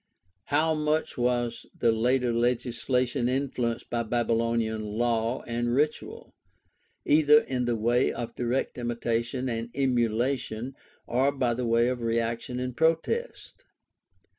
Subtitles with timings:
[0.45, 6.33] How much was the later legislation influenced by Babylonian law and ritual,
[7.05, 10.75] either in the way of direct imitation and emulation
[11.05, 13.63] or by way of reaction and protest